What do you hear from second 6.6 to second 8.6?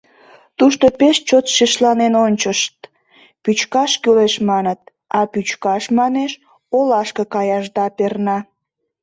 олашке каяшда перна».